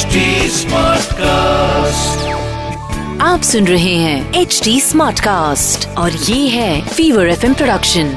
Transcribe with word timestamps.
HD 0.00 0.16
Smartcast. 0.50 2.26
आप 3.20 3.40
सुन 3.42 3.66
रहे 3.66 3.94
हैं 3.94 4.34
एच 4.34 4.60
डी 4.64 4.80
स्मार्ट 4.80 5.20
कास्ट 5.20 5.98
और 5.98 6.12
ये 6.12 6.48
है 6.48 6.88
फीवर 6.88 7.28
एफ़ 7.28 7.52
प्रोडक्शन 7.52 8.12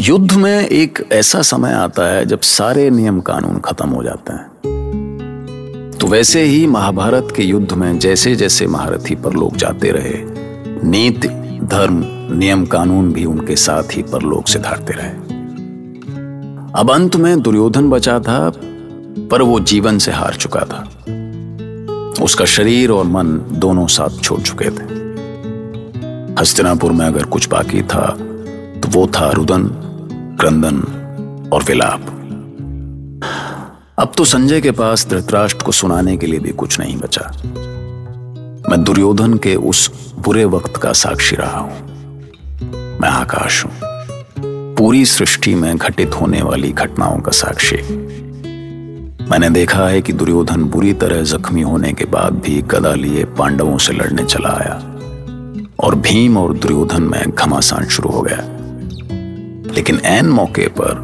युद्ध 0.00 0.32
में 0.32 0.68
एक 0.68 1.08
ऐसा 1.12 1.42
समय 1.42 1.72
आता 1.72 2.12
है 2.14 2.26
जब 2.26 2.40
सारे 2.40 2.90
नियम 2.90 3.20
कानून 3.20 3.58
खत्म 3.58 3.88
हो 3.88 4.02
जाते 4.02 4.32
हैं। 4.32 4.46
तो 6.00 6.06
वैसे 6.06 6.42
ही 6.42 6.66
महाभारत 6.66 7.28
के 7.36 7.42
युद्ध 7.42 7.72
में 7.72 7.98
जैसे 7.98 8.36
जैसे 8.36 8.66
महारथी 8.66 9.14
पर 9.14 9.32
लोग 9.32 9.56
जाते 9.56 9.90
रहे 9.90 10.14
नीति 10.88 11.28
धर्म 11.62 12.04
नियम 12.38 12.66
कानून 12.66 13.12
भी 13.12 13.24
उनके 13.24 13.56
साथ 13.56 13.84
ही 13.92 14.02
परलोक 14.02 14.48
से 14.48 14.58
धारते 14.58 14.92
रहे। 14.92 15.36
अब 16.80 16.90
अंत 16.94 17.16
में 17.16 17.42
दुर्योधन 17.42 17.90
बचा 17.90 18.18
था 18.20 18.52
पर 19.18 19.42
वो 19.42 19.60
जीवन 19.60 19.98
से 19.98 20.12
हार 20.12 20.34
चुका 20.34 20.60
था। 20.60 20.82
उसका 22.22 22.44
शरीर 22.44 22.90
और 22.90 23.04
मन 23.04 23.38
दोनों 23.52 23.86
साथ 23.86 24.20
छोड़ 24.22 24.40
चुके 24.40 24.70
थे। 24.70 24.94
हस्तिनापुर 26.40 26.92
में 26.92 27.06
अगर 27.06 27.24
कुछ 27.24 27.48
बाकी 27.48 27.82
था 27.82 28.06
तो 28.80 28.88
वो 28.88 29.06
था 29.06 29.30
रुदन, 29.30 29.68
क्रंदन 30.40 30.82
और 31.52 31.62
विलाप। 31.62 32.12
अब 33.98 34.12
तो 34.16 34.24
संजय 34.24 34.60
के 34.60 34.70
पास 34.70 35.06
धृतराष्ट्र 35.10 35.64
को 35.64 35.72
सुनाने 35.72 36.16
के 36.16 36.26
लिए 36.26 36.40
भी 36.40 36.50
कुछ 36.50 36.80
नहीं 36.80 36.96
बचा। 36.96 37.30
मैं 38.70 38.82
दुर्योधन 38.84 39.34
के 39.34 39.54
उस 39.54 40.12
बुरे 40.14 40.44
वक्त 40.44 40.76
का 40.76 40.92
साक्षी 40.92 41.36
रहा 41.36 41.58
हूँ। 41.58 41.84
मैं 43.00 43.08
आकाश 43.08 43.64
हूँ। 43.64 43.72
पूरी 44.76 45.04
सृष्टि 45.04 45.54
में 45.54 45.76
घटित 45.76 46.14
होने 46.14 46.42
वाली 46.42 46.72
घटनाओं 46.72 47.18
का 47.18 47.30
साक्षी। 47.30 48.05
मैंने 49.30 49.50
देखा 49.50 49.88
है 49.88 50.02
कि 50.02 50.12
दुर्योधन 50.12 50.64
बुरी 50.64 50.92
तरह 50.92 51.22
जख्मी 51.22 51.62
होने 51.62 51.92
के 51.92 52.04
बाद 52.04 52.32
भी 52.32 52.62
गदा 52.62 52.94
लिए 52.94 53.24
पांडवों 53.24 53.78
से 53.78 53.92
लड़ने 53.92 54.24
चला 54.24 54.48
आया। 54.48 54.74
और 55.80 55.94
भीम 55.94 56.36
और 56.38 56.52
दुर्योधन 56.52 57.02
में 57.02 57.30
घमासान 57.30 57.86
शुरू 57.86 58.08
हो 58.08 58.22
गया। 58.22 58.36
लेकिन 59.74 60.00
एन 60.04 60.26
मौके 60.26 60.68
पर 60.68 60.94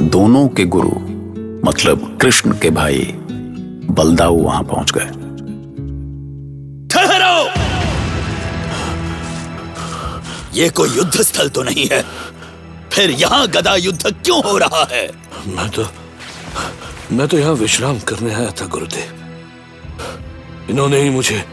दोनों 0.00 0.48
के 0.48 0.64
गुरु 0.64 0.90
मतलब 1.68 2.18
कृष्ण 2.22 2.52
के 2.52 2.70
भाई 2.70 3.14
बलदाऊ 3.90 4.42
वहाँ 4.42 4.62
पहुँच 4.62 4.92
गए। 4.92 5.06
ठहरो! 6.88 7.48
ये 10.54 10.68
कोई 10.68 10.90
युद्ध 10.90 11.22
स्थल 11.22 11.48
तो 11.48 11.62
नहीं 11.62 11.88
है। 11.92 12.04
फिर 12.92 13.10
यहाँ 13.10 13.48
गदा 13.48 13.74
युद्ध 13.76 14.02
क्यों 14.24 14.42
हो 14.42 14.58
रहा 14.58 14.88
है? 14.90 15.12
मैं 15.46 15.70
तो 15.70 15.82
मैं 17.12 17.28
तो 17.28 17.38
यहाँ 17.38 17.52
विश्राम 17.52 17.98
करने 17.98 18.34
आया 18.34 18.50
था 18.50 18.66
गुरुदेव। 18.66 19.14
इन्होंने 20.70 21.00
ही 21.00 21.10
मुझे 21.10 21.44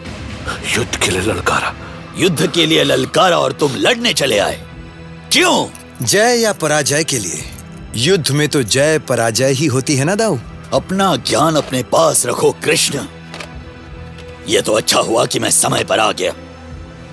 युद्ध 0.77 0.95
के 0.95 1.11
लिए 1.11 1.21
ललकारा। 1.21 1.75
युद्ध 2.17 2.51
के 2.51 2.65
लिए 2.65 2.83
ललकारा 2.83 3.37
और 3.37 3.51
तुम 3.51 3.75
लड़ने 3.75 4.13
चले 4.13 4.39
आए। 4.39 4.63
क्यों? 5.31 5.67
जय 6.05 6.37
या 6.39 6.53
पराजय 6.53 7.03
के 7.03 7.19
लिए। 7.19 7.43
युद्ध 7.95 8.31
में 8.31 8.49
तो 8.49 8.63
जय 8.63 8.99
पराजय 8.99 9.51
ही 9.51 9.65
होती 9.65 9.95
है 9.95 10.05
ना 10.05 10.15
दाऊ? 10.15 10.39
अपना 10.73 11.15
ज्ञान 11.15 11.55
अपने 11.55 11.83
पास 11.83 12.25
रखो 12.25 12.51
कृष्ण। 12.51 12.99
यह 14.47 14.61
तो 14.61 14.73
अच्छा 14.73 14.99
हुआ 14.99 15.25
कि 15.25 15.39
मैं 15.39 15.51
समय 15.51 15.83
पर 15.83 15.99
आ 15.99 16.11
गया। 16.11 16.33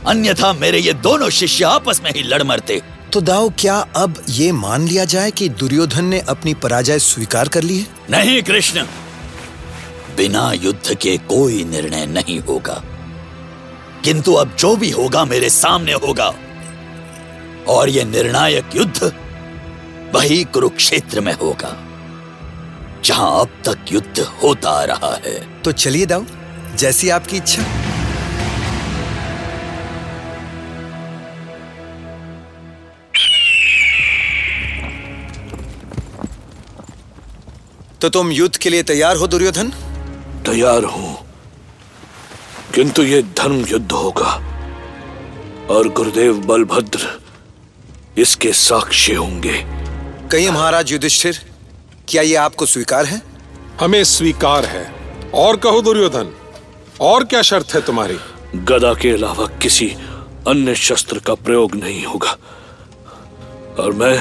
अन्यथा 0.06 0.52
मेरे 0.52 0.78
ये 0.78 0.92
दोनों 0.92 1.30
शिष्य 1.30 1.64
आपस 1.64 2.00
में 2.04 2.10
ही 2.10 2.22
लड़ 2.22 2.42
मरते। 2.42 2.82
तो 3.12 3.20
दाऊ 3.20 3.50
क्या 3.58 3.74
अब 3.96 4.22
ये 4.28 4.52
मान 4.52 4.88
लिया 4.88 5.04
जाए 5.04 5.30
कि 5.30 5.48
दुर्योधन 5.48 6.04
ने 6.04 6.20
अपनी 6.20 6.54
पराजय 6.54 6.98
स्वीकार 6.98 7.48
कर 7.48 7.62
ली 7.62 7.78
है? 7.78 7.86
नहीं 8.10 8.42
कृष्ण। 8.42 8.82
बिना 10.16 10.52
युद्ध 10.52 10.94
के 10.94 11.18
कोई 11.18 11.64
निर्णय 11.64 12.06
नहीं 12.06 12.40
होगा। 12.40 12.82
किंतु 14.04 14.32
अब 14.32 14.56
जो 14.58 14.76
भी 14.76 14.90
होगा 14.90 15.24
मेरे 15.24 15.50
सामने 15.50 15.92
होगा। 15.92 16.34
और 17.68 17.88
यह 17.88 18.04
निर्णायक 18.04 18.64
युद्ध 18.74 19.12
वही 20.14 20.44
कुरुक्षेत्र 20.44 21.20
में 21.20 21.32
होगा 21.32 21.76
जहाँ 23.04 23.40
अब 23.40 23.48
तक 23.68 23.92
युद्ध 23.92 24.20
होता 24.42 24.70
आ 24.70 24.84
रहा 24.84 25.20
है। 25.26 25.62
तो 25.62 25.72
चलिए 25.72 26.06
दाऊ 26.06 26.24
जैसी 26.76 27.08
आपकी 27.08 27.36
इच्छा। 27.36 27.91
तो 38.02 38.08
तुम 38.08 38.32
युद्ध 38.32 38.56
के 38.56 38.70
लिए 38.70 38.82
तैयार 38.82 39.16
हो 39.16 39.26
दुर्योधन? 39.26 39.70
तैयार 40.46 40.84
हूँ। 40.84 41.18
किंतु 42.74 43.02
ये 43.02 43.22
धर्म 43.22 43.64
युद्ध 43.64 43.92
होगा 43.92 44.30
और 45.70 45.88
गुरुदेव 45.88 46.34
बलभद्र 46.34 47.20
इसके 48.18 48.52
साक्षी 48.52 49.14
होंगे। 49.14 49.64
कहिए 50.32 50.50
महाराज 50.50 50.92
युधिष्ठिर 50.92 51.38
क्या 52.08 52.22
ये 52.22 52.34
आपको 52.34 52.66
स्वीकार 52.66 53.04
है? 53.04 53.22
हमें 53.80 54.04
स्वीकार 54.04 54.64
है। 54.64 54.94
और 55.34 55.56
कहो 55.56 55.82
दुर्योधन 55.82 56.34
और 57.00 57.24
क्या 57.24 57.42
शर्त 57.42 57.74
है 57.74 57.80
तुम्हारी? 57.80 58.18
गदा 58.54 58.94
के 58.94 59.10
अलावा 59.10 59.46
किसी 59.46 59.96
अन्य 60.48 60.74
शस्त्र 60.74 61.18
का 61.18 61.34
प्रयोग 61.34 61.74
नहीं 61.74 62.04
होगा। 62.04 62.36
और 63.82 63.92
मैं 63.92 64.18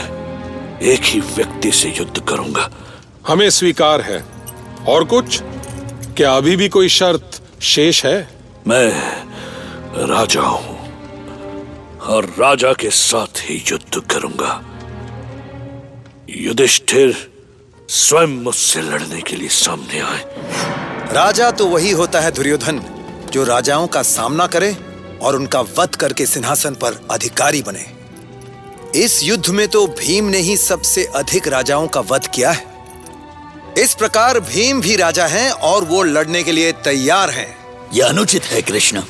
एक 0.82 1.02
ही 1.04 1.20
व्यक्ति 1.20 1.72
से 1.72 1.90
युद्ध 1.90 2.22
करूँगा। 2.30 2.70
हमें 3.28 3.50
स्वीकार 3.50 4.02
है। 4.02 4.24
और 4.88 5.04
कुछ? 5.04 5.40
क्या 6.18 6.34
अभी 6.34 6.56
भी 6.56 6.70
कोई 6.70 6.90
शर्त 6.90 7.42
शेष 7.62 8.06
है? 8.06 8.30
मैं 8.68 8.90
राजा 10.08 10.42
हूँ 10.42 10.78
और 12.00 12.26
राजा 12.40 12.74
के 12.74 12.90
साथ 12.90 13.42
ही 13.42 13.64
युद्ध 13.68 14.02
करूँगा। 14.12 14.62
युधिष्ठिर 16.30 17.16
स्वयं 17.90 18.42
मुझसे 18.44 18.82
लड़ने 18.82 19.22
के 19.22 19.36
लिए 19.36 19.50
सामने 19.50 20.00
आए। 20.00 20.24
राजा 21.14 21.52
तो 21.52 21.68
वही 21.68 21.92
होता 21.92 22.20
है 22.20 22.32
दुर्योधन 22.32 22.82
जो 23.32 23.44
राजाओं 23.44 23.88
का 23.88 24.02
सामना 24.04 24.48
करे 24.48 24.76
और 25.22 25.36
उनका 25.36 25.62
वध 25.62 25.96
करके 25.96 26.26
सिंहासन 26.26 26.76
पर 26.76 27.00
अधिकारी 27.12 27.62
बने। 27.62 27.86
इस 28.96 29.24
युद्ध 29.24 29.50
में 29.50 29.68
तो 29.68 29.88
भीम 29.88 30.26
ने 30.26 30.38
ही 30.38 30.58
सबसे 30.58 31.06
अधिक 31.16 31.48
राजाओं 31.48 31.88
का 31.88 32.00
वध 32.02 32.28
किया 32.28 32.52
है। 32.52 32.71
इस 33.78 33.94
प्रकार 33.94 34.40
भीम 34.40 34.82
भी 34.82 34.96
राजा 34.96 35.28
हैं 35.28 35.52
और 35.52 35.84
वो 35.84 36.04
लड़ने 36.04 36.44
के 36.44 36.52
लिए 36.52 36.72
तैयार 36.72 37.30
हैं। 37.30 37.58
यह 37.94 38.08
अनुचित 38.08 38.44
है 38.44 38.62
कृष्ण। 38.62 39.02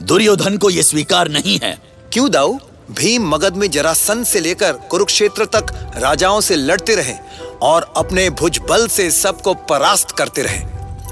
दुर्योधन 0.00 0.56
को 0.56 0.70
यह 0.70 0.82
स्वीकार 0.82 1.28
नहीं 1.28 1.60
है। 1.62 1.78
क्यों 2.12 2.30
दाऊ? 2.30 2.58
भीम 2.90 3.28
मगध 3.28 3.54
में 3.54 3.70
जरासंध 3.70 4.26
से 4.26 4.40
लेकर 4.40 4.72
कुरुक्षेत्र 4.72 5.44
तक 5.44 5.92
राजाओं 5.96 6.40
से 6.40 6.56
लड़ते 6.56 6.94
रहे 6.94 7.14
और 7.62 7.94
अपने 7.96 8.30
भुज 8.30 8.58
बल 8.68 8.88
से 8.88 9.10
सबको 9.10 9.54
परास्त 9.54 10.10
करते 10.10 10.42
रहे। 10.42 10.58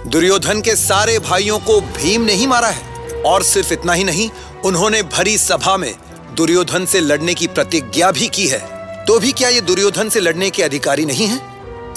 दुर्योधन 0.09 0.61
के 0.61 0.77
सारे 0.77 1.19
भाइयों 1.19 1.59
को 1.59 1.81
भीम 1.81 2.21
ने 2.21 2.33
ही 2.33 2.47
मारा 2.47 2.69
है। 2.69 3.13
और 3.23 3.43
सिर्फ़ 3.43 3.73
इतना 3.73 3.93
ही 3.93 4.05
नहीं 4.05 4.31
उन्होंने 4.65 5.03
भरी 5.03 5.39
सभा 5.39 5.77
में 5.77 5.95
दुर्योधन 6.35 6.87
से 6.87 7.01
लड़ने 7.01 7.35
की 7.35 7.47
प्रतिज्ञा 7.47 8.11
भी 8.11 8.29
की 8.29 8.49
है। 8.49 8.79
तो 9.05 9.19
भी 9.19 9.33
क्या 9.33 9.49
ये 9.49 9.61
दुर्योधन 9.61 10.09
से 10.09 10.21
लड़ने 10.21 10.51
के 10.51 10.63
अधिकारी 10.63 11.05
नहीं 11.05 11.27
है? 11.27 11.48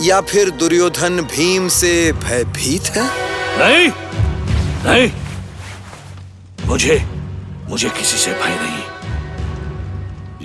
या 0.01 0.21
फिर 0.21 0.49
दुर्योधन 0.49 1.21
भीम 1.21 1.67
से 1.67 2.11
भयभीत 2.11 2.83
है? 2.83 3.03
नहीं 3.59 3.87
नहीं। 4.85 5.11
मुझे 6.65 7.05
मुझे 7.69 7.89
किसी 7.89 8.17
से 8.17 8.31
भय 8.33 8.57
नहीं। 8.61 8.91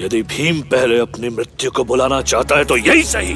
यदि 0.04 0.22
भीम 0.22 0.60
पहले 0.60 0.98
अपनी 0.98 1.28
मृत्यु 1.28 1.70
को 1.70 1.84
बुलाना 1.84 2.22
चाहता 2.22 2.58
है 2.58 2.64
तो 2.64 2.76
यही 2.76 3.02
सही। 3.02 3.34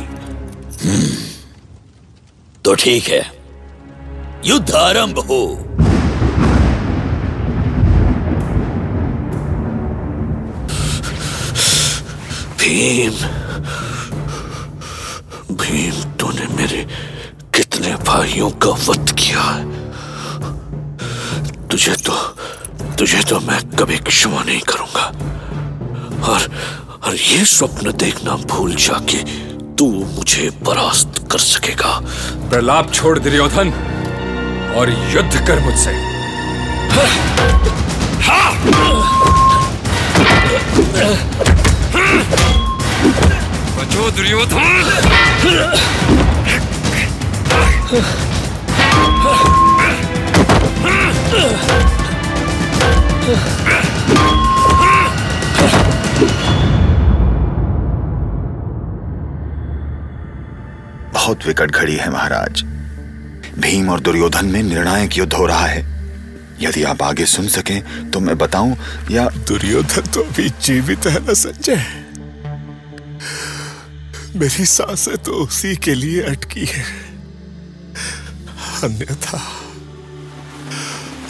तो 2.64 2.74
ठीक 2.74 3.08
है। 3.08 3.32
युद्ध 4.44 4.70
आरंभ 4.70 5.18
हो। 5.18 5.66
भीम 12.58 13.12
भीम 15.56 16.09
तूने 16.30 16.46
मेरे 16.56 16.80
कितने 17.54 17.92
भाइयों 18.06 18.50
का 18.62 18.70
वध 18.86 19.10
किया 19.18 19.42
है। 19.42 19.62
तुझे 21.68 21.94
तो 22.06 22.14
तुझे 22.98 23.22
तो 23.28 23.38
मैं 23.40 23.60
कभी 23.78 23.98
क्षमा 24.06 24.42
नहीं 24.42 24.60
करूँगा। 24.70 25.06
और 26.30 26.40
और 27.06 27.14
ये 27.16 27.44
स्वप्न 27.46 27.92
देखना 27.98 28.36
भूल 28.46 28.74
जाके 28.78 29.18
तू 29.74 29.86
मुझे 30.16 30.50
परास्त 30.66 31.12
कर 31.32 31.40
सकेगा। 31.40 31.92
प्रलाप 32.50 32.92
छोड़ 32.94 33.18
दुर्योधन 33.18 33.68
और 34.76 34.90
युद्ध 35.14 35.34
कर 35.46 35.58
मुझसे। 35.60 35.94
बचो 43.76 44.10
दुर्योधन! 44.10 44.58
बहुत 47.90 48.02
विकट 61.46 61.70
घड़ी 61.70 61.96
है, 61.96 62.10
महाराज। 62.10 62.62
भीम 63.58 63.88
और 63.88 64.00
दुर्योधन 64.00 64.46
में 64.46 64.62
निर्णायक 64.62 65.18
युद्ध 65.18 65.32
हो 65.32 65.46
रहा 65.46 65.66
है। 65.66 65.80
यदि 66.60 66.82
आप 66.82 67.02
आगे 67.02 67.26
सुन 67.26 67.48
सकें 67.48 68.10
तो 68.10 68.20
मैं 68.20 68.38
बताऊँ, 68.38 68.76
या 69.10 69.28
दुर्योधन 69.28 70.02
तो 70.02 70.20
अभी 70.20 70.48
जीवित 70.48 71.06
है 71.06 71.26
ना, 71.26 71.32
संजय? 71.32 71.84
मेरी 74.36 74.64
साँसें 74.64 75.16
तो 75.16 75.32
उसी 75.32 75.76
के 75.76 75.94
लिए 75.94 76.22
अटकी 76.22 76.64
है। 76.66 77.09
अन्यथा 78.84 79.38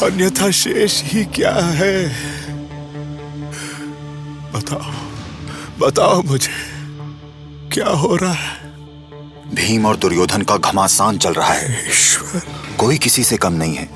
अन्यथा 0.06 0.50
शेष 0.50 1.02
ही 1.04 1.24
क्या 1.24 1.54
है? 1.54 2.08
बताओ 4.52 4.92
बताओ 5.78 6.22
मुझे 6.22 6.52
क्या 7.72 7.88
हो 7.88 8.16
रहा 8.16 8.32
है? 8.32 8.56
भीम 9.54 9.86
और 9.86 9.96
दुर्योधन 9.96 10.42
का 10.42 10.56
घमासान 10.56 11.18
चल 11.18 11.32
रहा 11.32 11.52
है। 11.52 11.90
ईश्वर। 11.90 12.42
कोई 12.78 12.98
किसी 12.98 13.24
से 13.24 13.36
कम 13.36 13.52
नहीं 13.52 13.74
है। 13.74 13.90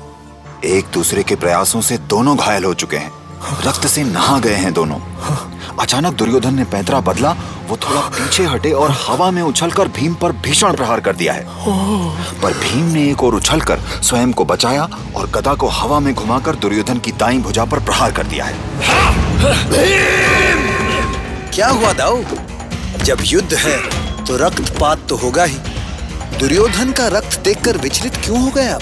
एक 0.65 0.85
दूसरे 0.93 1.23
के 1.23 1.35
प्रयासों 1.35 1.81
से 1.81 1.97
दोनों 1.97 2.37
घायल 2.37 2.63
हो 2.63 2.73
चुके 2.73 2.97
हैं। 2.97 3.11
रक्त 3.61 3.87
से 3.87 4.03
नहा 4.03 4.39
गए 4.39 4.55
हैं 4.55 4.73
दोनों। 4.73 4.99
अचानक 5.79 6.13
दुर्योधन 6.13 6.53
ने 6.53 6.63
पैतरा 6.63 6.99
बदला, 6.99 7.35
वो 7.67 7.77
थोड़ा 7.77 8.01
पीछे 8.01 8.43
हटे 8.45 8.71
और 8.71 8.91
हवा 9.07 9.29
में 9.31 9.41
उछलकर 9.41 9.87
भीम 9.87 10.13
पर 10.13 10.31
भीषण 10.31 10.73
प्रहार 10.73 10.99
कर 10.99 11.15
दिया 11.15 11.33
है। 11.33 11.45
पर 12.41 12.53
भीम 12.53 12.85
ने 12.85 13.09
एक 13.11 13.23
और 13.23 13.35
उछलकर 13.35 13.79
स्वयं 14.03 14.31
को 14.33 14.45
बचाया 14.45 14.87
और 15.15 15.29
गदा 15.29 15.53
को 15.53 15.67
हवा 15.67 15.99
में 15.99 16.13
घुमाकर 16.13 16.55
दुर्योधन 16.55 16.97
की 16.97 17.11
दाई 17.11 17.37
भुजा 17.37 17.65
पर 17.65 17.79
प्रहार 17.79 18.11
कर 18.11 18.23
दिया 18.23 18.45
है। 18.45 18.53
भीम! 19.69 20.61
क्या 21.53 21.67
हुआ 21.67 21.93
दाऊ? 21.93 22.23
जब 23.03 23.17
युद्ध 23.21 23.53
है 23.53 23.77
तो 24.25 24.37
रक्तपात 24.37 25.07
तो 25.09 25.15
होगा 25.15 25.43
ही। 25.43 25.57
दुर्योधन 26.39 26.91
का 26.91 27.07
रक्त 27.07 27.39
देखकर 27.39 27.77
विचलित 27.77 28.15
क्यों 28.15 28.41
हो 28.43 28.49
गए 28.49 28.69
आप? 28.69 28.81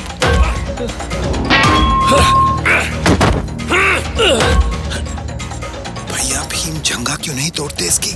क्यों 7.23 7.35
नहीं 7.35 7.51
तोड़ते 7.51 7.85
इसकी? 7.85 8.09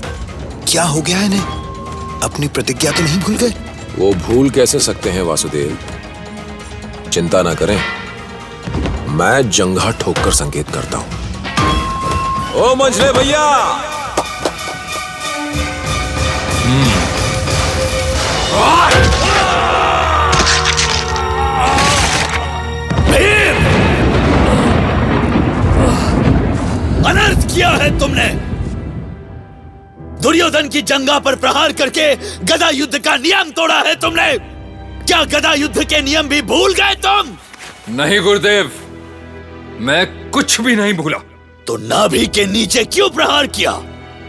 क्या 0.72 0.84
हो 0.84 1.02
गया 1.02 1.20
इन्हें? 1.20 1.42
अपनी 2.24 2.48
प्रतिज्ञा 2.48 2.92
तो 2.92 3.04
नहीं 3.04 3.20
भूल 3.20 3.36
गए? 3.36 3.50
वो 3.98 4.14
भूल 4.14 4.50
कैसे 4.50 4.80
सकते 4.80 5.10
हैं 5.10 5.22
वासुदेव? 5.22 5.78
चिंता 7.14 7.42
ना 7.42 7.54
करें। 7.54 7.80
मैं 9.10 9.50
जंघा 9.50 9.92
ठोककर 9.92 10.32
संकेत 10.32 10.70
करता 10.70 10.98
हूँ। 10.98 11.08
ओ 12.56 12.76
मंझले 12.76 13.12
भैया! 13.12 13.48
अनर्थ 27.06 27.56
किया 27.56 27.70
है 27.70 28.00
तुमने। 28.00 28.47
दुर्योधन 30.28 30.70
की 30.70 30.82
जंगा 30.82 31.20
पर 31.20 31.36
प्रहार 31.36 31.74
करके 31.74 32.16
गदा 32.46 32.70
युद्ध 32.70 33.00
का 33.00 33.18
नियम 33.18 33.52
तोड़ा 33.52 33.80
है 33.82 33.96
तुमने। 33.96 34.38
क्या 35.06 35.24
गदा 35.24 35.54
युद्ध 35.54 35.84
के 35.84 36.02
नियम 36.02 36.28
भी 36.28 36.42
भूल 36.42 36.74
गए 36.74 36.96
तुम? 36.96 37.38
नहीं 37.96 38.20
गुरुदेव। 38.22 38.72
मैं 39.80 40.30
कुछ 40.30 40.62
भी 40.62 40.76
नहीं 40.76 40.94
भूला। 40.94 41.18
तो 41.68 41.78
नाभि 41.78 42.28
के 42.28 42.46
नीचे 42.46 42.84
क्यों 42.86 43.10
प्रहार 43.10 43.48
किया? 43.48 43.72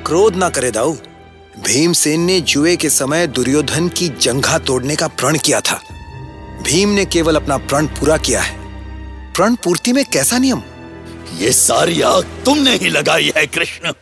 क्रोध 0.07 0.37
ना 0.37 0.49
करे 0.49 0.71
दाऊ। 0.71 0.93
भीमसेन 1.61 2.21
ने 2.21 2.41
जुए 2.41 2.77
के 2.77 2.91
समय 2.91 3.27
दुर्योधन 3.27 3.89
की 3.89 4.09
जंघा 4.09 4.59
तोड़ने 4.59 4.97
का 4.97 5.09
प्रण 5.09 5.39
किया 5.39 5.61
था। 5.61 5.81
भीम 6.63 6.89
ने 6.89 7.05
केवल 7.05 7.37
अपना 7.37 7.57
प्रण 7.57 7.87
पूरा 7.87 8.17
किया 8.17 8.41
है। 8.41 8.59
प्रण 9.33 9.55
पूर्ति 9.55 9.93
में 9.93 10.05
कैसा 10.05 10.39
नियम? 10.39 10.63
ये 11.39 11.53
सारी 11.53 12.01
आग 12.01 12.23
तुमने 12.45 12.77
ही 12.77 12.89
लगाई 12.89 13.33
है 13.37 13.47
कृष्ण। 13.47 13.93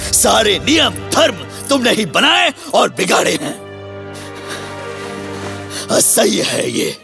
सारे 0.00 0.58
नियम 0.58 0.94
धर्म 1.10 1.34
तुमने 1.68 1.90
ही 1.90 2.06
बनाए 2.06 2.52
और 2.74 2.88
बिगाड़े 2.88 3.38
हैं। 3.42 3.54
असह्य 5.90 6.42
है 6.42 6.70
ये। 6.70 6.96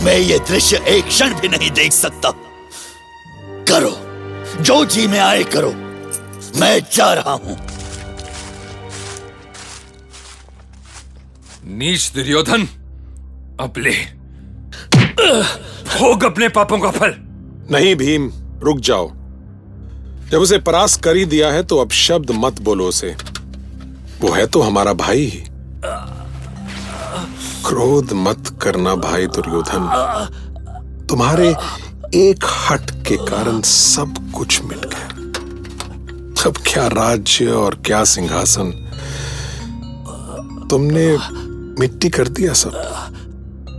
मैं 0.00 0.18
ये 0.18 0.38
दृश्य 0.38 0.84
एक 0.88 1.06
क्षण 1.06 1.34
भी 1.34 1.48
नहीं 1.48 1.70
देख 1.70 1.92
सकता। 1.92 2.30
करो 3.68 3.96
जो 4.62 4.84
जी 4.84 5.06
में 5.06 5.18
आए 5.18 5.42
करो। 5.44 5.72
मैं 6.60 6.80
जा 6.94 7.12
रहा 7.14 7.32
हूँ। 7.32 7.58
नीच 11.64 12.12
दुर्योधन 12.14 12.62
अब 13.60 13.74
ले। 13.78 13.94
भोग 15.98 16.24
अपने 16.24 16.48
पापों 16.48 16.78
का 16.78 16.90
फल। 16.90 17.14
नहीं 17.70 17.96
भीम 17.96 18.32
रुक 18.60 18.80
जाओ। 18.80 19.21
जब 20.32 20.40
उसे 20.40 20.58
परास 20.58 20.96
कर 20.96 21.16
ही 21.16 21.24
दिया 21.24 21.52
है 21.52 21.62
तो 21.62 21.78
अब 21.78 21.90
शब्द 21.90 22.30
मत 22.30 22.60
बोलो 22.60 22.88
उसे। 22.88 23.16
वो 24.20 24.32
है 24.32 24.46
तो 24.46 24.60
हमारा 24.60 24.92
भाई। 24.92 25.24
ही 25.24 25.44
क्रोध 27.66 28.12
मत 28.12 28.58
करना 28.62 28.94
भाई 28.94 29.26
दुर्योधन। 29.26 29.82
तुम्हारे 31.08 31.48
एक 32.14 32.44
हट 32.70 32.90
के 33.08 33.16
कारण 33.16 33.60
सब 33.60 34.14
कुछ 34.34 34.62
मिट 34.62 34.78
गया। 34.78 35.08
अब 36.46 36.54
क्या 36.66 36.86
राज्य 36.86 37.46
और 37.46 37.74
क्या 37.74 38.04
सिंहासन? 38.04 38.70
तुमने 40.70 41.18
मिट्टी 41.80 42.08
कर 42.08 42.28
दिया 42.28 42.52
सब। 42.52 42.72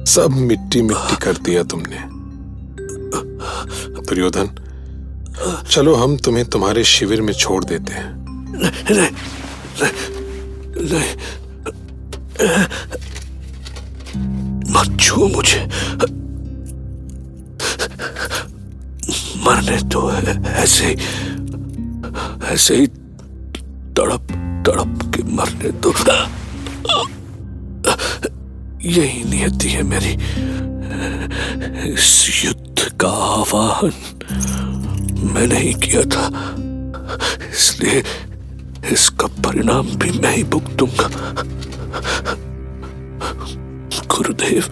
सब 0.08 0.32
मिट्टी 0.32 0.82
मिट्टी 0.82 1.16
कर 1.16 1.38
दिया 1.38 1.64
तुमने। 1.64 1.98
दुर्योधन 4.02 4.50
चलो 5.70 5.96
हम 5.96 6.18
तुम्हें 6.18 6.46
तुम्हारे 6.46 6.84
शिविर 6.84 7.22
में 7.22 7.34
छोड़ 7.34 7.64
देते 7.66 7.94
हैं। 7.94 8.12
नहीं 8.92 8.94
नहीं 8.94 9.12
नहीं, 10.92 11.14
मत 14.74 15.00
छू 15.00 15.28
मुझे। 15.28 15.60
मरने 19.46 19.78
तो 19.90 20.12
ऐसे 20.48 20.96
ऐसे 22.46 22.76
ही 22.76 22.88
तड़प 23.98 24.28
तड़प 24.68 25.12
के 25.16 25.24
मरने 25.24 25.70
दो। 25.72 25.94
यही 28.90 29.24
नियति 29.24 29.70
है 29.70 29.84
मेरी। 29.84 30.14
इस 31.94 32.42
युद्ध 32.46 32.92
का 33.02 33.10
आवाहन 33.10 33.92
मैंने 35.24 35.48
नहीं 35.48 35.74
किया 35.74 36.02
था। 36.02 36.56
इसलिए 37.50 38.04
इसका 38.92 39.28
परिणाम 39.28 39.88
भी 39.88 40.20
मैं 40.20 40.36
ही 40.36 40.44
भुगतूँगा 40.44 41.08
गुरुदेव, 44.16 44.64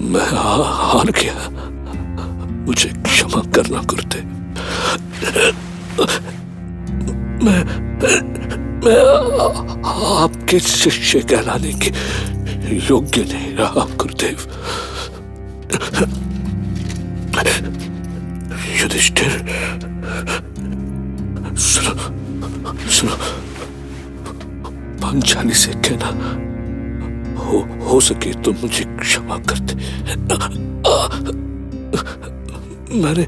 मैं 0.00 0.26
हा- 0.26 0.64
हार 0.64 1.10
गया। 1.10 1.48
मुझे 2.66 2.88
क्षमा 2.88 3.40
करना 3.40 3.82
गुरुदेव। 3.82 4.24
मैं 7.44 7.64
मैं 8.84 9.00
आपके 9.84 10.60
शिष्य 10.60 11.20
कहलाने 11.20 11.72
के 11.72 11.90
योग्य 12.76 13.22
नहीं 13.22 13.54
रहा 13.54 13.86
गुरुदेव। 13.96 14.38
युधिष्ठिर 18.80 19.32
सुनो 21.58 21.94
सुनो 22.90 23.16
पंचाली 25.02 25.54
से 25.54 25.72
कहना 25.84 26.08
हो 27.44 27.58
हो 27.88 28.00
सके 28.00 28.32
तो 28.42 28.52
मुझे 28.62 28.84
क्षमा 29.00 29.38
कर 29.48 29.58
दे 29.66 29.74
मैंने 33.02 33.26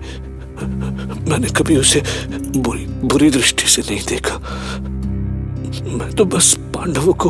मैंने 1.31 1.49
कभी 1.57 1.77
उसे 1.77 2.03
बुरी 2.57 2.87
बुरी 3.11 3.31
दृष्टि 3.31 3.69
से 3.69 3.83
नहीं 3.83 4.05
देखा 4.09 4.37
मैं 5.97 6.11
तो 6.17 6.25
बस 6.25 6.55
पांडवों 6.75 7.13
को 7.15 7.29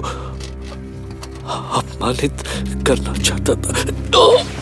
अपमानित 1.79 2.43
करना 2.87 3.13
चाहता 3.15 3.55
था 3.55 4.56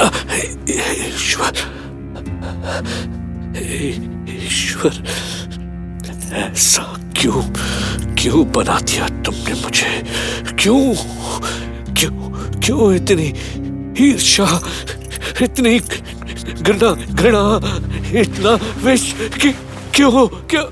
ईश्वर 0.00 1.54
ईश्वर, 4.30 5.02
ऐसा 6.34 6.82
क्यों 7.16 7.42
क्यों 8.14 8.40
बना 8.52 8.78
दिया 8.80 9.08
तुमने 9.24 9.54
मुझे? 9.62 9.90
क्यों 10.58 10.82
क्यों 11.94 12.14
क्यों 12.60 12.94
इतनी 12.94 13.28
ईर्षा 14.06 14.46
इतनी 15.42 15.78
घृणा 15.78 16.90
घृणा, 17.14 17.42
इतना 18.20 18.52
विष 18.84 19.12
क्यों 19.94 20.26
क्यों? 20.50 20.66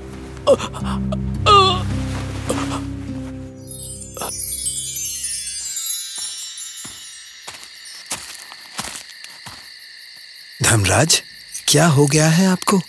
धर्मराज 10.87 11.23
क्या 11.67 11.87
हो 11.87 12.05
गया 12.05 12.29
है 12.29 12.47
आपको? 12.47 12.81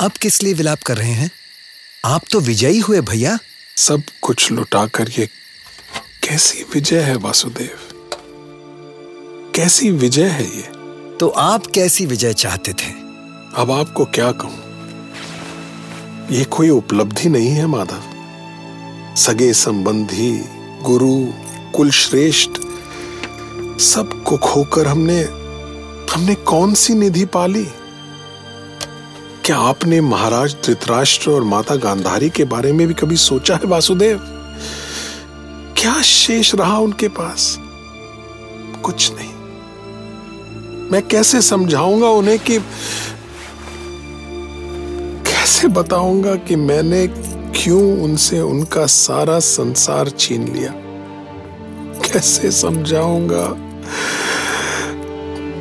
अब 0.00 0.12
किस 0.12 0.42
लिए 0.42 0.54
विलाप 0.54 0.82
कर 0.82 0.96
रहे 0.96 1.10
हैं? 1.10 1.30
आप 2.04 2.22
तो 2.30 2.40
विजयी 2.40 2.78
हुए 2.78 3.00
भैया। 3.00 3.38
सब 3.76 4.02
कुछ 4.22 4.52
लुटाकर 4.52 5.10
ये 5.18 5.26
कैसी 6.22 6.62
विजय 6.62 7.00
है 7.00 7.16
वासुदेव? 7.16 7.78
कैसी 9.54 9.90
विजय 9.90 10.28
है 10.28 10.56
ये? 10.56 10.62
तो 11.16 11.28
आप 11.28 11.66
कैसी 11.66 12.06
विजय 12.06 12.34
चाहते 12.34 12.72
थे? 12.72 12.90
अब 13.54 13.70
आपको 13.70 14.04
क्या 14.04 14.32
कहूँ? 14.32 14.58
ये 16.30 16.44
कोई 16.44 16.68
उपलब्धि 16.68 17.28
नहीं 17.28 17.50
है 17.50 17.66
माधव। 17.66 19.14
सगे 19.16 19.52
संबंधी 19.52 20.44
गुरु 20.82 21.32
कुल 21.72 21.90
श्रेष्ठ 21.90 22.50
सबको 23.80 24.38
खोकर 24.38 24.86
हमने 24.86 25.45
हमने 26.14 26.34
कौन 26.34 26.74
सी 26.74 26.94
निधि 26.94 27.24
पाली? 27.24 27.66
क्या 29.44 29.56
आपने 29.56 30.00
महाराज 30.00 30.56
धृतराष्ट्र 30.66 31.30
और 31.30 31.42
माता 31.42 31.74
गांधारी 31.74 32.30
के 32.30 32.44
बारे 32.44 32.72
में 32.72 32.88
भी 32.88 32.94
कभी 32.94 33.16
सोचा 33.16 33.54
है, 33.54 33.66
वासुदेव? 33.66 34.20
क्या 35.76 36.02
शेष 36.02 36.54
रहा 36.54 36.78
उनके 36.78 37.08
पास? 37.08 37.58
कुछ 38.82 39.12
नहीं। 39.12 39.32
मैं 40.92 41.08
कैसे 41.08 41.42
समझाऊँगा 41.42 42.08
उन्हें 42.08 42.38
कि 42.38 42.58
कैसे 45.32 45.68
बताऊँगा 45.68 46.34
कि 46.34 46.56
मैंने 46.56 47.06
क्यों 47.62 48.02
उनसे 48.02 48.40
उनका 48.40 48.86
सारा 48.86 49.38
संसार 49.38 50.08
छीन 50.08 50.54
लिया? 50.54 50.72
कैसे 52.12 52.50
समझाऊँगा? 52.50 53.66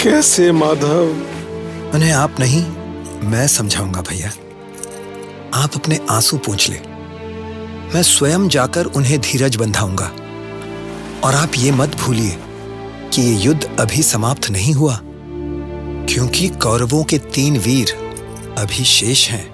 कैसे, 0.05 0.51
माधव? 0.51 1.03
उन्हें 1.93 2.11
आप 2.11 2.35
नहीं, 2.39 2.65
मैं 3.29 3.47
समझाऊँगा 3.47 4.01
भैया। 4.01 4.29
आप 5.53 5.69
अपने 5.75 5.99
आँसू 6.09 6.37
पूछ 6.37 6.69
ले। 6.69 6.79
मैं 7.93 8.03
स्वयं 8.03 8.47
जाकर 8.47 8.85
उन्हें 8.85 9.21
धीरज 9.21 9.55
बंधाऊँगा। 9.55 10.11
और 11.23 11.35
आप 11.35 11.51
ये 11.57 11.71
मत 11.71 11.95
भूलिए 11.95 12.37
कि 13.13 13.21
ये 13.21 13.35
युद्ध 13.35 13.77
अभी 13.79 14.03
समाप्त 14.03 14.49
नहीं 14.49 14.73
हुआ, 14.73 14.99
क्योंकि 15.03 16.49
कौरवों 16.49 17.03
के 17.03 17.17
तीन 17.17 17.57
वीर 17.57 17.93
अभी 18.57 18.83
शेष 18.83 19.29
हैं, 19.29 19.49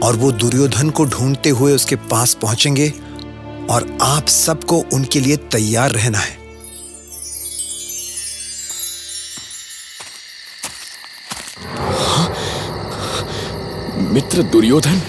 और 0.00 0.16
वो 0.16 0.32
दुर्योधन 0.32 0.90
को 0.90 1.04
ढूंढते 1.04 1.50
हुए 1.50 1.72
उसके 1.72 1.96
पास 1.96 2.34
पहुँचेंगे, 2.34 2.92
और 3.70 3.98
आप 4.02 4.28
सबको 4.28 4.84
उनके 4.92 5.20
लिए 5.20 5.36
तैयार 5.36 5.90
रहना 5.90 6.18
है। 6.18 6.43
मित्र 14.14 14.42
दुर्योधन 14.42 15.00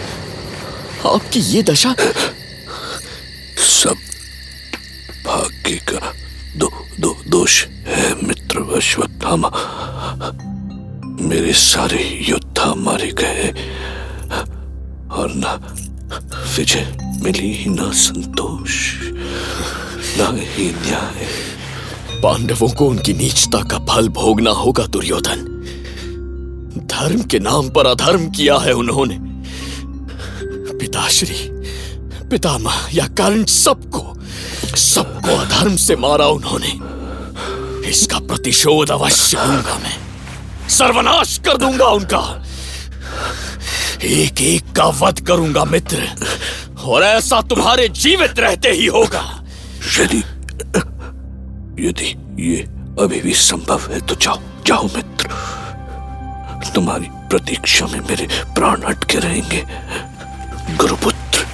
आपकी 1.05 1.39
ये 1.39 1.63
दशा? 1.63 1.95
सब 3.57 3.95
भाग्य 5.25 5.75
का 5.75 6.13
दो, 6.55 6.71
दो, 6.99 7.17
दोष 7.27 7.65
है 7.65 8.27
मित्र 8.27 8.75
अश्वत्थामा 8.77 9.51
मेरे 11.21 11.53
सारे 11.53 12.25
योद्धा 12.29 12.73
मारे 12.73 13.11
गए। 13.11 13.49
और 15.11 15.33
ना 15.35 15.75
विजय 16.57 16.97
मिली 17.21 17.65
ना 17.69 17.91
संतोष 17.91 18.95
ना 20.17 20.31
ही 20.33 20.71
न्याय। 20.71 21.27
पांडवों 22.21 22.69
को 22.69 22.89
उनकी 22.89 23.13
नीचता 23.13 23.63
का 23.63 23.85
फल 23.85 24.09
भोगना 24.09 24.51
होगा 24.51 24.85
दुर्योधन। 24.85 25.54
धर्म 26.95 27.21
के 27.21 27.39
नाम 27.39 27.69
पर 27.69 27.87
अधर्म 27.87 28.29
किया 28.29 28.57
है 28.57 28.73
उन्होंने। 28.73 29.17
पिताश्री, 30.79 31.37
पितामह 32.29 32.87
या 32.93 33.07
कर्ण 33.07 33.43
सबको 33.45 34.03
सबको 34.75 35.35
अधर्म 35.35 35.75
से 35.75 35.95
मारा 35.95 36.27
उन्होंने। 36.27 36.71
इसका 37.89 38.19
प्रतिशोध 38.19 38.91
अवश्य 38.91 39.37
लूँगा 39.37 39.75
मैं। 39.75 39.97
सर्वनाश 40.69 41.37
कर 41.37 41.57
दूँगा 41.57 41.85
उनका। 41.85 42.21
एक 44.03 44.41
एक 44.41 44.71
का 44.71 44.85
वध 45.01 45.19
करूँगा 45.19 45.63
मित्र, 45.65 46.07
और 46.83 47.03
ऐसा 47.03 47.41
तुम्हारे 47.41 47.87
जीवित 47.89 48.39
रहते 48.39 48.71
ही 48.71 48.85
होगा। 48.85 49.23
यदि 49.99 50.23
यदि 51.79 52.09
ये 52.39 52.61
अभी 52.99 53.21
भी 53.21 53.33
संभव 53.33 53.81
है 53.91 53.99
तो 53.99 54.15
जाओ 54.15 54.39
जाओ 54.67 54.83
मित्र। 54.85 55.29
तुम्हारी 56.73 57.09
प्रतीक्षा 57.11 57.85
में 57.85 57.99
मेरे 57.99 58.27
प्राण 58.55 58.81
अटके 58.81 59.17
रहेंगे। 59.17 59.65
गुरुपुत्र 60.75 61.47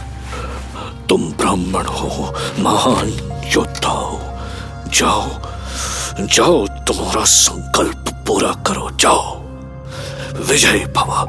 तुम 1.09 1.31
ब्राह्मण 1.33 1.85
हो 1.85 2.35
महान 2.59 3.09
योद्धा 3.55 3.89
हो। 3.89 4.21
जाओ 4.89 5.41
जाओ 6.27 6.67
तुम्हारा 6.67 7.23
संकल्प 7.23 8.05
पूरा 8.27 8.53
करो 8.53 8.89
जाओ। 8.91 9.41
विजय 10.47 10.85
भवा। 10.95 11.25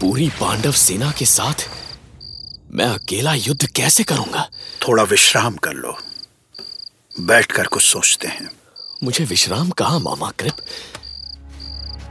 पूरी 0.00 0.28
पांडव 0.28 0.72
सेना 0.72 1.10
के 1.10 1.24
साथ 1.24 1.68
मैं 2.70 2.86
अकेला 2.86 3.34
युद्ध 3.34 3.66
कैसे 3.66 4.04
करूँगा? 4.04 4.48
थोड़ा 4.88 5.02
विश्राम 5.02 5.56
कर 5.56 5.72
लो। 5.72 5.98
बैठकर 7.20 7.66
कुछ 7.66 7.82
सोचते 7.82 8.28
हैं। 8.28 8.50
मुझे 9.04 9.24
विश्राम 9.24 9.70
कहा, 9.70 9.98
मामा 9.98 10.30
कृप? 10.30 10.56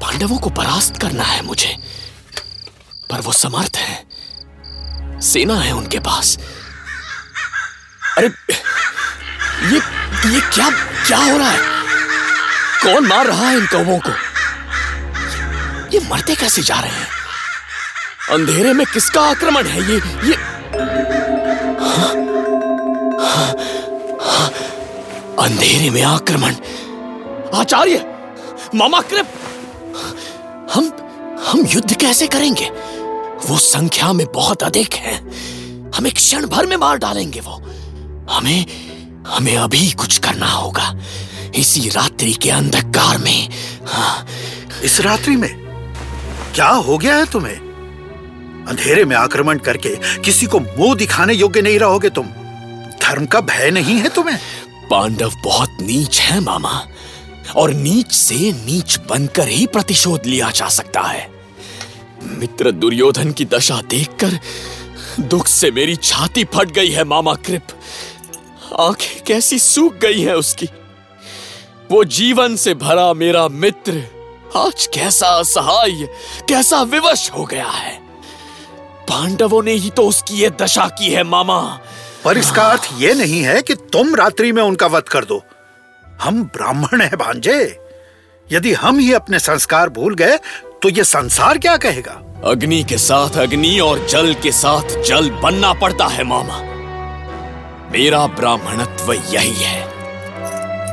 पांडवों 0.01 0.37
को 0.37 0.49
परास्त 0.49 1.01
करना 1.01 1.23
है 1.23 1.41
मुझे। 1.41 1.77
पर 3.09 3.21
वो 3.21 3.33
समर्थ 3.33 3.71
है। 3.75 4.07
सेना 5.21 5.55
है 5.55 5.71
उनके 5.71 5.99
पास। 5.99 6.37
अरे, 8.17 8.27
ये 9.67 9.77
ये 10.33 10.41
क्या 10.41 10.69
क्या 11.07 11.17
हो 11.17 11.37
रहा 11.37 11.51
है? 11.51 11.59
कौन 12.83 13.07
मार 13.07 13.27
रहा 13.27 13.49
है 13.49 13.57
इन 13.57 13.65
कौवों 13.65 13.99
को? 13.99 14.09
ये 15.93 16.09
मरते 16.09 16.35
कैसे 16.35 16.63
जा 16.63 16.79
रहे 16.79 16.91
हैं? 16.91 17.07
अंधेरे 18.29 18.73
में 18.73 18.87
किसका 18.87 19.21
आक्रमण 19.21 19.65
है? 19.65 19.81
ये 19.81 19.97
ये 20.29 20.56
अंधेरे 25.39 25.89
में 25.89 26.01
आक्रमण। 26.01 26.56
आचार्य, 27.53 28.15
मामा 28.75 29.01
कृप। 29.01 29.34
हम 30.74 30.91
हम 31.48 31.65
युद्ध 31.65 31.96
कैसे 31.96 32.27
करेंगे? 32.27 32.65
वो 33.46 33.58
संख्या 33.58 34.13
में 34.13 34.27
बहुत 34.32 34.63
अधिक 34.63 34.94
है। 34.94 35.15
हमें 35.96 36.12
क्षण 36.12 36.46
भर 36.46 36.65
में 36.65 36.77
मार 36.77 36.98
डालेंगे 36.98 37.39
वो। 37.39 37.53
हमें 38.29 38.65
हमें 39.27 39.58
अभी 39.58 39.91
कुछ 39.91 40.17
करना 40.17 40.46
होगा। 40.46 40.96
इसी 41.56 41.89
रात्रि 41.89 42.34
के 42.34 42.50
अंधकार 42.50 43.17
में। 43.17 43.50
हाँ। 43.86 44.27
इस 44.84 45.01
रात्रि 45.01 45.36
में? 45.36 45.53
क्या 46.56 46.70
हो 46.70 46.98
गया 46.98 47.15
है 47.15 47.25
तुम्हें? 47.25 47.56
अंधेरे 48.67 49.06
में 49.06 49.15
आक्रमण 49.15 49.58
करके 49.58 50.22
किसी 50.22 50.46
को 50.46 50.60
मुँह 50.60 50.96
दिखाने 50.96 51.34
योग्य 51.34 51.62
नहीं 51.62 51.79
रहोगे 51.79 52.10
तुम। 52.10 52.25
धर्म 53.01 53.25
का 53.25 53.41
भय 53.41 53.72
नहीं 53.72 53.96
है 53.96 54.10
तुम्हें? 54.10 54.39
पांडव 54.91 55.34
बहुत 55.44 55.77
नीच 55.82 56.20
है, 56.20 56.39
मामा। 56.39 56.88
और 57.56 57.74
नीच 57.74 58.12
से 58.12 58.36
नीच 58.36 59.00
बनकर 59.10 59.48
ही 59.48 59.67
प्रतिशोध 59.67 60.25
लिया 60.25 60.51
जा 60.51 60.70
सकता 60.70 61.01
है। 61.01 61.32
मित्र 62.24 62.72
दुर्योधन 62.72 63.32
की 63.32 63.46
दशा 63.46 63.82
देखकर 63.82 64.39
दुख 65.20 65.48
से 65.48 65.72
मेरी 65.72 65.96
छाती 65.96 66.44
फट 66.44 66.72
गई 66.72 66.89
है, 66.89 67.03
मामा 67.03 67.34
कृप। 67.34 67.67
आँखें 68.79 69.24
कैसी 69.24 69.60
सूख 69.60 69.94
गई 69.94 70.22
हैं 70.22 70.34
उसकी। 70.34 70.70
वो 71.91 72.03
जीवन 72.03 72.56
से 72.56 72.74
भरा 72.74 73.13
मेरा 73.13 73.48
मित्र 73.48 74.03
आज 74.56 74.89
कैसा 74.94 75.27
असहाय, 75.27 75.91
कैसा 76.50 76.82
विवश 76.82 77.32
हो 77.32 77.46
गया 77.46 77.67
है। 77.67 78.00
पांडवों 79.01 79.63
ने 79.63 79.72
ही 79.72 79.89
तो 79.89 80.08
उसकी 80.08 80.36
ये 80.36 80.50
दशा 80.50 80.88
की 80.88 81.10
है, 81.10 81.24
मामा। 81.24 81.79
पर 82.27 82.38
इसका 82.38 82.63
अर्थ 82.63 82.89
ये 82.98 83.13
नहीं 83.13 83.41
है 83.41 83.62
कि 83.62 83.74
तुम 83.93 84.15
रात्रि 84.15 84.51
में 84.51 84.62
उनका 84.63 84.88
वध 84.88 85.03
कर 85.03 85.25
दो। 85.25 85.43
हम 86.22 86.43
ब्राह्मण 86.46 87.01
हैं, 87.01 87.17
भांजे। 87.17 87.60
यदि 88.50 88.74
हम 88.74 89.00
ही 89.00 89.13
अपने 89.13 89.39
संस्कार 89.39 89.89
भूल 89.89 90.15
गए 90.15 90.38
तो 90.81 90.89
ये 90.89 91.03
संसार 91.03 91.57
क्या 91.57 91.77
कहेगा? 91.77 92.12
अग्नि 92.46 92.84
के 92.84 92.98
साथ 92.98 93.38
अग्नि 93.38 93.79
और 93.79 94.05
जल 94.07 94.34
के 94.34 94.51
साथ 94.51 95.01
जल 95.03 95.29
बनना 95.43 95.74
पड़ता 95.74 96.05
है, 96.05 96.24
मामा। 96.24 96.60
मेरा 97.91 98.25
ब्राह्मणत्व 98.36 99.13
यही 99.13 99.55
है। 99.55 99.81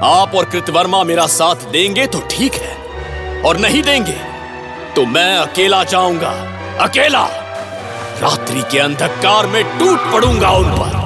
आप 0.04 0.34
और 0.34 0.44
कृतवर्मा 0.44 1.02
मेरा 1.04 1.26
साथ 1.26 1.70
देंगे 1.70 2.06
तो 2.06 2.20
ठीक 2.30 2.54
है, 2.54 2.76
और 3.42 3.58
नहीं 3.58 3.82
देंगे 3.82 4.20
तो 4.96 5.06
मैं 5.06 5.36
अकेला 5.36 5.84
जाऊँगा। 5.84 6.30
अकेला! 6.80 7.26
रात्रि 8.22 8.62
के 8.72 8.78
अंधकार 8.78 9.46
में 9.46 9.64
टूट 9.78 10.12
पड़ूँगा 10.12 10.50
उन 10.50 10.70
पर। 10.70 11.03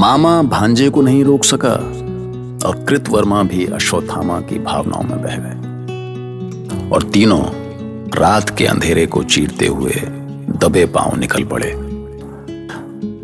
मामा 0.00 0.42
भांजे 0.42 0.88
को 0.90 1.02
नहीं 1.02 1.24
रोक 1.24 1.44
सका 1.44 1.72
और 2.68 2.84
कृतवर्मा 2.88 3.42
भी 3.42 3.66
अश्वत्थामा 3.66 4.40
की 4.40 4.58
भावनाओं 4.58 5.02
में 5.02 5.22
बह 5.22 5.36
गए। 5.36 6.88
और 6.90 7.02
तीनों 7.02 7.42
रात 8.18 8.50
के 8.58 8.66
अंधेरे 8.66 9.06
को 9.06 9.22
चीरते 9.22 9.66
हुए 9.66 9.92
दबे 10.60 10.86
पाँव 10.86 11.16
निकल 11.16 11.44
पड़े। 11.44 11.72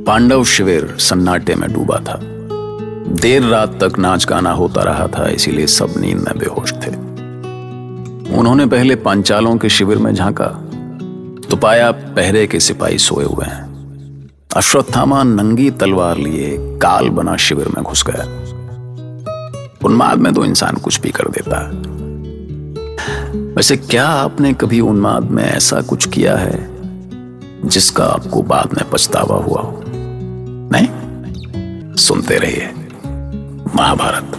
पांडव 0.05 0.45
शिविर 0.45 0.97
सन्नाटे 0.99 1.55
में 1.55 1.73
डूबा 1.73 1.99
था। 1.99 2.21
देर 3.23 3.43
रात 3.43 3.85
तक 3.85 3.99
नाच 3.99 4.27
गाना 4.27 4.53
होता 4.53 4.83
रहा 4.83 5.07
था, 5.09 5.29
इसीलिए 5.29 5.67
सब 5.67 5.95
नींद 5.97 6.19
में 6.19 6.39
बेहोश 6.39 6.73
थे। 6.73 6.91
उन्होंने 8.37 8.67
पहले 8.67 8.97
पांचालों 8.97 9.57
के 9.57 9.69
शिविर 9.69 9.99
में 9.99 10.15
झांका 10.15 10.49
तो 11.51 11.57
पाया 11.57 11.91
पहरे 11.91 12.47
के 12.47 12.61
सिपाही 12.61 12.99
सोए 12.99 13.25
हुए 13.25 13.47
हैं। 13.47 13.66
अश्वत्थामा 14.57 15.23
नंगी 15.23 15.71
तलवार 15.71 16.17
लिए 16.17 16.57
काल 16.59 17.09
बना 17.09 17.37
शिविर 17.37 17.69
में 17.69 17.85
घुस 17.85 18.05
गया। 18.07 18.23
उन्माद 19.85 20.19
में 20.19 20.35
तो 20.35 20.45
इंसान 20.45 20.77
कुछ 20.77 21.01
भी 21.01 21.11
कर 21.11 21.25
देता। 21.29 21.61
है 21.61 21.97
वैसे 23.55 23.77
क्या 23.77 24.09
आपने 24.09 24.53
कभी 24.53 24.81
उन्माद 24.81 25.31
में 25.31 25.45
ऐसा 25.45 25.81
कुछ 25.81 26.09
किया 26.09 26.37
है, 26.37 26.71
जिसका 27.69 28.05
आपको 28.05 28.43
बाद 28.43 28.75
में 28.75 28.91
पछतावा 28.91 29.37
हुआ 29.37 29.61
हो? 29.63 29.85
नहीं? 30.73 30.89
सुनते 31.95 32.37
रहिए, 32.37 32.71
महाभारत। 33.77 34.39